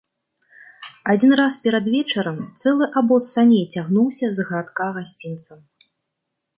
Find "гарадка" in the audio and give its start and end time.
4.53-4.93